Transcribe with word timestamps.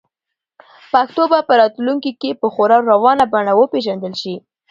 پښتو 0.91 1.23
به 1.31 1.39
په 1.47 1.53
راتلونکي 1.61 2.11
کې 2.21 2.39
په 2.41 2.47
خورا 2.53 2.77
روانه 2.91 3.25
بڼه 3.33 3.53
وپیژندل 3.55 4.13
شي. 4.21 4.35